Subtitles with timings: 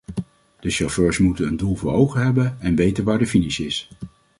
[0.59, 3.89] De chauffeurs moeten een doel voor ogen hebben en weten waar de finish is.